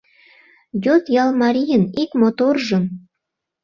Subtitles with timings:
[0.83, 2.83] Йот ял марийын ик моторжым.